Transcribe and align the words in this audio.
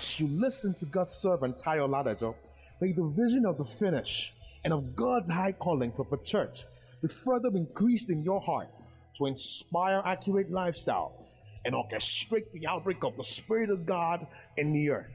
as 0.00 0.14
you 0.18 0.28
listen 0.28 0.74
to 0.80 0.86
God's 0.86 1.12
servant 1.20 1.60
Tayo 1.64 1.86
Ladajo, 1.86 2.34
may 2.80 2.92
the 2.92 3.12
vision 3.14 3.44
of 3.46 3.58
the 3.58 3.66
finish 3.78 4.32
and 4.64 4.72
of 4.72 4.96
God's 4.96 5.28
high 5.28 5.52
calling 5.52 5.92
for 5.94 6.06
the 6.10 6.18
church 6.24 6.56
be 7.02 7.08
further 7.24 7.48
increased 7.54 8.08
in 8.08 8.22
your 8.22 8.40
heart 8.40 8.68
to 9.18 9.26
inspire 9.26 10.02
accurate 10.04 10.50
lifestyle 10.50 11.12
and 11.64 11.74
orchestrate 11.74 12.50
the 12.52 12.66
outbreak 12.66 13.04
of 13.04 13.16
the 13.16 13.24
Spirit 13.24 13.68
of 13.68 13.84
God 13.84 14.26
in 14.56 14.72
the 14.72 14.90
earth. 14.90 15.10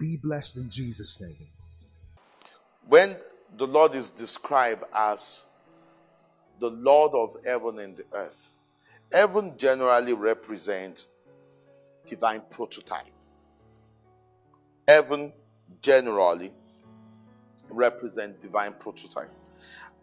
Be 0.00 0.18
blessed 0.22 0.56
in 0.56 0.70
Jesus' 0.70 1.18
name. 1.20 1.36
When 2.88 3.16
the 3.58 3.66
Lord 3.66 3.94
is 3.94 4.10
described 4.10 4.84
as 4.94 5.42
the 6.60 6.70
Lord 6.70 7.12
of 7.14 7.36
heaven 7.44 7.78
and 7.78 7.96
the 7.96 8.04
earth, 8.14 8.54
heaven 9.12 9.54
generally 9.58 10.14
represents 10.14 11.08
divine 12.06 12.42
prototype. 12.50 13.06
Heaven 14.86 15.32
generally 15.80 16.52
represent 17.70 18.40
divine 18.40 18.74
prototype. 18.74 19.30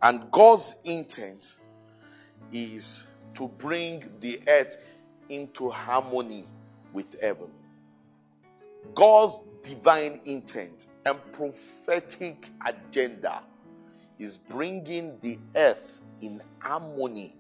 And 0.02 0.30
God's 0.32 0.76
intent 0.86 1.58
is 2.52 3.04
to 3.36 3.48
bring 3.48 4.04
the 4.20 4.42
earth 4.48 4.78
into 5.30 5.70
harmony 5.70 6.46
with 6.94 7.22
heaven. 7.22 7.52
God's 8.96 9.44
divine 9.64 10.20
intent 10.26 10.88
and 11.06 11.20
prophetic 11.32 12.50
agenda 12.66 13.44
is 14.18 14.38
bringing 14.38 15.18
the 15.22 15.38
earth 15.56 16.02
in 16.22 16.42
harmony 16.60 17.36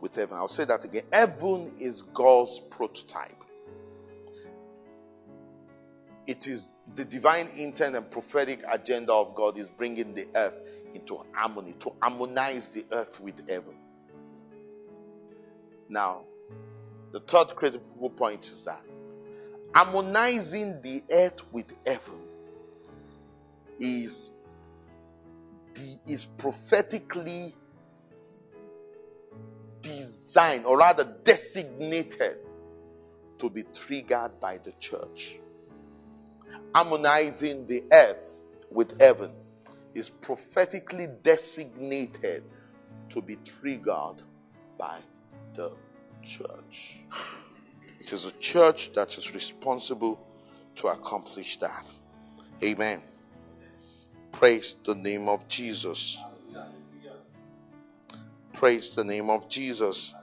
with 0.00 0.14
heaven. 0.14 0.36
I'll 0.36 0.48
say 0.48 0.64
that 0.64 0.84
again. 0.84 1.04
Heaven 1.12 1.72
is 1.78 2.02
God's 2.02 2.58
prototype. 2.58 3.44
It 6.28 6.46
is 6.46 6.76
the 6.94 7.06
divine 7.06 7.48
intent 7.56 7.96
and 7.96 8.10
prophetic 8.10 8.62
agenda 8.70 9.14
of 9.14 9.34
God 9.34 9.56
is 9.56 9.70
bringing 9.70 10.14
the 10.14 10.28
earth 10.34 10.60
into 10.92 11.24
harmony, 11.32 11.74
to 11.78 11.90
harmonize 12.02 12.68
the 12.68 12.84
earth 12.92 13.18
with 13.18 13.48
heaven. 13.48 13.74
Now, 15.88 16.24
the 17.12 17.20
third 17.20 17.56
critical 17.56 18.10
point 18.10 18.46
is 18.46 18.62
that 18.64 18.82
harmonizing 19.74 20.82
the 20.82 21.02
earth 21.10 21.50
with 21.50 21.74
heaven 21.86 22.22
is 23.80 24.32
the, 25.72 25.98
is 26.06 26.26
prophetically 26.26 27.54
designed 29.80 30.66
or 30.66 30.76
rather 30.76 31.04
designated 31.24 32.36
to 33.38 33.48
be 33.48 33.62
triggered 33.72 34.38
by 34.38 34.58
the 34.58 34.72
church. 34.72 35.40
Harmonizing 36.74 37.66
the 37.66 37.84
earth 37.92 38.40
with 38.70 39.00
heaven 39.00 39.32
is 39.94 40.08
prophetically 40.08 41.08
designated 41.22 42.44
to 43.08 43.22
be 43.22 43.36
triggered 43.36 44.22
by 44.78 44.98
the 45.54 45.72
church. 46.22 47.00
It 48.00 48.12
is 48.12 48.24
a 48.24 48.32
church 48.32 48.92
that 48.92 49.16
is 49.18 49.34
responsible 49.34 50.20
to 50.76 50.88
accomplish 50.88 51.58
that. 51.58 51.86
Amen. 52.62 53.02
Praise 54.32 54.76
the 54.84 54.94
name 54.94 55.28
of 55.28 55.48
Jesus. 55.48 56.22
Praise 58.52 58.94
the 58.94 59.04
name 59.04 59.30
of 59.30 59.48
Jesus. 59.48 60.14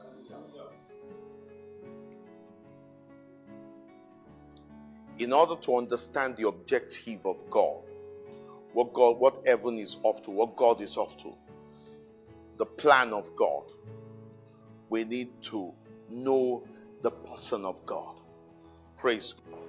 In 5.18 5.32
order 5.32 5.56
to 5.62 5.78
understand 5.78 6.36
the 6.38 6.48
objective 6.48 7.26
of 7.26 7.50
God, 7.50 7.82
what 8.74 8.94
God, 8.94 9.20
what 9.20 9.42
heaven 9.46 9.78
is 9.78 9.98
up 10.06 10.24
to, 10.26 10.32
what 10.32 10.56
God 10.56 10.82
is 10.82 10.98
up 10.98 11.18
to, 11.20 11.34
the 12.58 12.66
plan 12.66 13.14
of 13.14 13.34
God, 13.36 13.64
we 14.90 15.04
need 15.06 15.42
to 15.44 15.74
know 16.10 16.64
the 17.02 17.12
person 17.12 17.66
of 17.66 17.86
God. 17.86 18.16
Praise 18.98 19.34
God. 19.34 19.60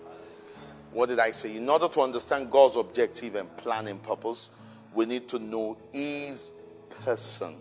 What 0.93 1.09
did 1.09 1.19
I 1.19 1.33
say? 1.33 1.57
In 1.57 1.69
order 1.69 1.89
to 1.89 2.01
understand 2.01 2.51
God's 2.51 2.77
objective 2.77 3.35
and 3.35 3.55
plan 3.57 3.87
and 3.87 4.03
purpose, 4.03 4.51
we 4.95 5.05
need 5.05 5.29
to 5.29 5.39
know 5.39 5.77
His 5.93 6.53
person. 7.05 7.57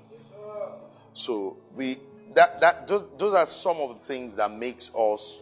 So 1.14 1.58
we 1.76 1.98
that 2.34 2.62
that 2.62 2.88
those, 2.88 3.08
those 3.18 3.34
are 3.34 3.46
some 3.46 3.78
of 3.78 3.90
the 3.90 3.96
things 3.96 4.36
that 4.36 4.52
makes 4.52 4.90
us 4.96 5.42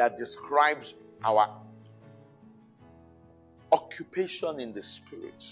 that 0.00 0.16
describes 0.16 0.94
our 1.22 1.46
occupation 3.70 4.58
in 4.58 4.72
the 4.72 4.82
spirit 4.82 5.44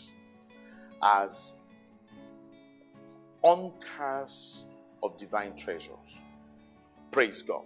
as 1.02 1.52
hunters 3.44 4.64
of 5.02 5.18
divine 5.18 5.54
treasures. 5.54 5.92
Praise 7.10 7.42
God. 7.42 7.64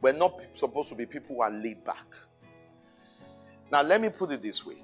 We're 0.00 0.12
not 0.12 0.40
supposed 0.54 0.88
to 0.90 0.94
be 0.94 1.04
people 1.04 1.34
who 1.34 1.42
are 1.42 1.50
laid 1.50 1.82
back. 1.82 2.14
Now, 3.72 3.82
let 3.82 4.00
me 4.00 4.10
put 4.10 4.30
it 4.30 4.40
this 4.40 4.64
way 4.64 4.76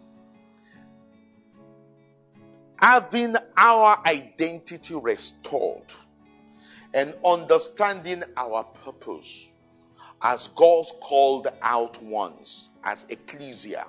having 2.81 3.37
our 3.57 4.03
identity 4.05 4.97
restored 4.97 5.93
and 6.93 7.15
understanding 7.25 8.25
our 8.37 8.65
purpose 8.65 9.53
as 10.23 10.49
God's 10.49 10.93
called 11.01 11.49
out 11.63 12.03
ones, 12.03 12.71
as 12.83 13.07
ecclesia, 13.09 13.87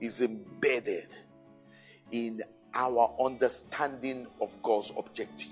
is 0.00 0.20
embedded 0.20 1.14
in 2.10 2.40
our 2.74 3.14
understanding 3.20 4.26
of 4.40 4.60
God's 4.62 4.92
objective 4.96 5.50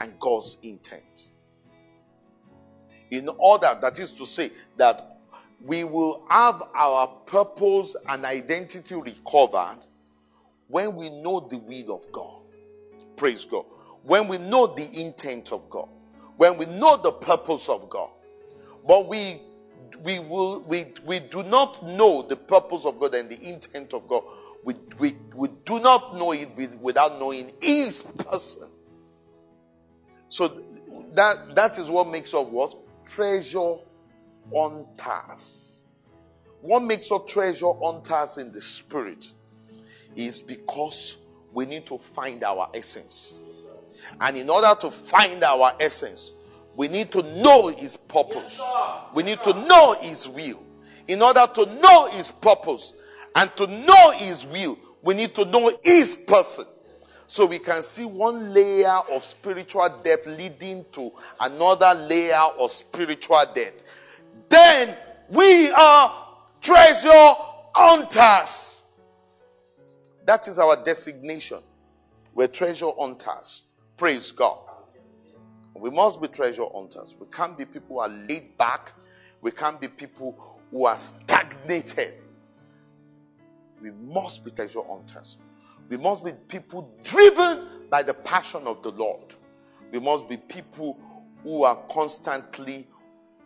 and 0.00 0.18
God's 0.18 0.58
intent. 0.62 1.30
In 3.10 3.28
order, 3.38 3.78
that 3.80 3.98
is 3.98 4.12
to 4.14 4.26
say, 4.26 4.50
that 4.76 5.18
we 5.64 5.84
will 5.84 6.24
have 6.28 6.62
our 6.74 7.06
purpose 7.06 7.96
and 8.08 8.24
identity 8.24 8.94
recovered 8.94 9.78
when 10.68 10.96
we 10.96 11.10
know 11.10 11.40
the 11.40 11.58
will 11.58 11.94
of 11.94 12.10
God. 12.12 12.40
Praise 13.16 13.44
God. 13.44 13.64
When 14.02 14.28
we 14.28 14.38
know 14.38 14.66
the 14.66 15.00
intent 15.00 15.52
of 15.52 15.70
God. 15.70 15.88
When 16.36 16.58
we 16.58 16.66
know 16.66 16.96
the 16.96 17.12
purpose 17.12 17.68
of 17.68 17.88
God. 17.88 18.10
But 18.86 19.08
we 19.08 19.40
we 20.02 20.18
will 20.18 20.62
we, 20.62 20.86
we 21.04 21.20
do 21.20 21.42
not 21.42 21.84
know 21.84 22.22
the 22.22 22.36
purpose 22.36 22.84
of 22.84 23.00
God 23.00 23.14
and 23.14 23.28
the 23.28 23.40
intent 23.48 23.94
of 23.94 24.06
God. 24.08 24.24
We, 24.64 24.74
we, 24.98 25.16
we 25.34 25.48
do 25.64 25.78
not 25.80 26.16
know 26.16 26.32
it 26.32 26.48
without 26.80 27.18
knowing 27.18 27.52
his 27.60 28.02
person. 28.02 28.70
So 30.28 30.62
that 31.12 31.54
that 31.54 31.78
is 31.78 31.90
what 31.90 32.08
makes 32.08 32.32
us 32.34 32.46
what? 32.46 32.74
Treasure 33.06 33.76
task. 34.96 35.88
What 36.60 36.82
makes 36.82 37.12
us 37.12 37.20
treasure 37.28 37.66
on 37.66 38.02
task 38.02 38.38
in 38.38 38.52
the 38.52 38.60
spirit? 38.60 39.32
is 40.16 40.40
because 40.40 41.18
we 41.52 41.66
need 41.66 41.86
to 41.86 41.98
find 41.98 42.42
our 42.44 42.68
essence. 42.74 43.40
And 44.20 44.36
in 44.36 44.50
order 44.50 44.74
to 44.80 44.90
find 44.90 45.42
our 45.42 45.74
essence, 45.80 46.32
we 46.76 46.88
need 46.88 47.10
to 47.12 47.22
know 47.40 47.68
His 47.68 47.96
purpose. 47.96 48.62
We 49.14 49.22
need 49.22 49.42
to 49.44 49.52
know 49.52 49.96
His 50.00 50.28
will. 50.28 50.62
In 51.08 51.22
order 51.22 51.46
to 51.54 51.66
know 51.80 52.08
His 52.10 52.30
purpose 52.30 52.94
and 53.34 53.54
to 53.56 53.66
know 53.66 54.10
His 54.12 54.46
will, 54.46 54.78
we 55.02 55.14
need 55.14 55.34
to 55.34 55.44
know 55.44 55.78
His 55.82 56.16
person. 56.16 56.64
So 57.26 57.46
we 57.46 57.58
can 57.58 57.82
see 57.82 58.04
one 58.04 58.52
layer 58.52 58.98
of 59.10 59.24
spiritual 59.24 59.88
depth 60.04 60.26
leading 60.26 60.84
to 60.92 61.12
another 61.40 61.94
layer 61.94 62.44
of 62.58 62.70
spiritual 62.70 63.42
depth. 63.54 63.82
Then 64.48 64.94
we 65.30 65.70
are 65.70 66.26
treasure 66.60 67.32
hunters. 67.74 68.80
That 70.26 70.48
is 70.48 70.58
our 70.58 70.82
designation. 70.82 71.58
We're 72.34 72.48
treasure 72.48 72.90
hunters. 72.98 73.64
Praise 73.96 74.30
God. 74.30 74.58
We 75.74 75.90
must 75.90 76.20
be 76.22 76.28
treasure 76.28 76.64
hunters. 76.72 77.16
We 77.18 77.26
can't 77.26 77.58
be 77.58 77.64
people 77.64 77.96
who 77.96 77.98
are 78.00 78.08
laid 78.08 78.56
back. 78.56 78.92
We 79.40 79.50
can't 79.50 79.80
be 79.80 79.88
people 79.88 80.60
who 80.70 80.86
are 80.86 80.98
stagnated. 80.98 82.14
We 83.82 83.90
must 83.90 84.44
be 84.44 84.50
treasure 84.50 84.82
hunters. 84.86 85.38
We 85.88 85.96
must 85.96 86.24
be 86.24 86.32
people 86.48 86.90
driven 87.02 87.66
by 87.90 88.02
the 88.02 88.14
passion 88.14 88.66
of 88.66 88.82
the 88.82 88.90
Lord. 88.90 89.34
We 89.92 90.00
must 90.00 90.28
be 90.28 90.36
people 90.36 90.98
who 91.42 91.64
are 91.64 91.76
constantly, 91.90 92.86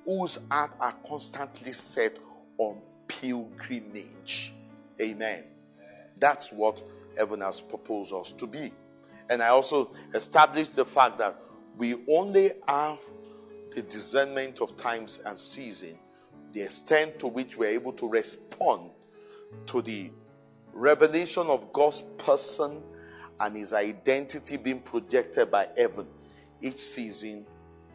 whose 0.04 0.38
heart 0.50 0.72
are 0.80 0.94
constantly 1.06 1.72
set 1.72 2.18
on 2.58 2.80
pilgrimage. 3.08 4.54
Amen. 5.00 5.44
That's 6.20 6.52
what 6.52 6.82
heaven 7.16 7.40
has 7.40 7.60
proposed 7.60 8.12
us 8.12 8.32
to 8.32 8.46
be. 8.46 8.72
And 9.28 9.42
I 9.42 9.48
also 9.48 9.90
established 10.14 10.76
the 10.76 10.84
fact 10.84 11.18
that 11.18 11.40
we 11.78 11.94
only 12.08 12.50
have 12.66 12.98
the 13.70 13.82
discernment 13.82 14.60
of 14.60 14.76
times 14.76 15.20
and 15.24 15.38
season 15.38 15.96
the 16.52 16.62
extent 16.62 17.18
to 17.20 17.28
which 17.28 17.56
we're 17.56 17.68
able 17.70 17.92
to 17.92 18.08
respond 18.08 18.90
to 19.66 19.80
the 19.82 20.10
revelation 20.72 21.46
of 21.46 21.72
God's 21.72 22.02
person 22.18 22.82
and 23.40 23.56
his 23.56 23.72
identity 23.72 24.56
being 24.56 24.80
projected 24.80 25.50
by 25.50 25.68
heaven 25.76 26.06
each 26.60 26.78
season 26.78 27.46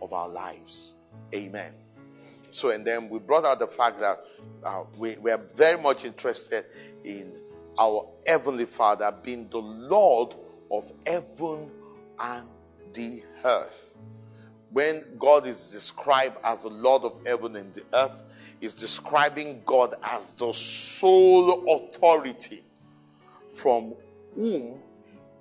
of 0.02 0.14
our 0.14 0.30
lives. 0.30 0.94
Amen. 1.34 1.74
So, 2.52 2.70
and 2.70 2.86
then 2.86 3.10
we 3.10 3.20
brought 3.20 3.46
out 3.46 3.60
the 3.60 3.68
fact 3.68 4.00
that 4.00 4.20
uh, 4.64 4.84
we, 4.98 5.18
we 5.18 5.32
are 5.32 5.42
very 5.56 5.82
much 5.82 6.06
interested 6.06 6.66
in 7.04 7.42
our 7.78 8.08
Heavenly 8.26 8.66
Father 8.66 9.14
being 9.24 9.50
the 9.50 9.58
Lord 9.58 10.36
of 10.72 10.92
heaven 11.06 11.72
and 12.20 12.48
the 12.94 13.24
earth. 13.44 13.98
When 14.72 15.04
God 15.20 15.46
is 15.46 15.72
described 15.72 16.38
as 16.44 16.64
the 16.64 16.70
Lord 16.70 17.04
of 17.04 17.20
heaven 17.26 17.56
and 17.56 17.74
the 17.74 17.84
earth, 17.94 18.24
is 18.64 18.74
describing 18.74 19.62
God 19.66 19.96
as 20.02 20.36
the 20.36 20.52
sole 20.54 21.70
authority 21.70 22.64
from 23.50 23.94
whom 24.36 24.80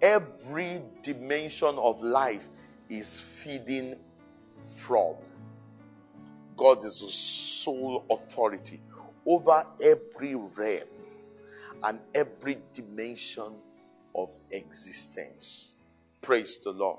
every 0.02 0.82
dimension 1.02 1.76
of 1.78 2.02
life 2.02 2.48
is 2.88 3.20
feeding 3.20 3.94
from. 4.64 5.14
God 6.56 6.84
is 6.84 7.00
the 7.00 7.08
sole 7.08 8.04
authority 8.10 8.80
over 9.24 9.64
every 9.80 10.34
realm 10.34 10.88
and 11.84 12.00
every 12.14 12.56
dimension 12.72 13.54
of 14.14 14.36
existence. 14.50 15.76
Praise 16.20 16.58
the 16.58 16.72
Lord. 16.72 16.98